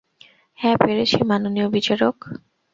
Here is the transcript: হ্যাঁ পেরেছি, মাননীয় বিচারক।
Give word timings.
হ্যাঁ 0.59 0.77
পেরেছি, 0.77 1.17
মাননীয় 1.23 1.67
বিচারক। 1.69 2.17